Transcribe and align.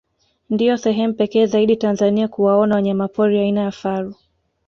Ndio 0.49 0.77
sehemu 0.77 1.13
pekee 1.13 1.45
zaidi 1.45 1.75
Tanzania 1.75 2.27
kuwaona 2.27 2.75
wanyamapori 2.75 3.39
aina 3.39 3.61
ya 3.61 3.71
faru 3.71 4.15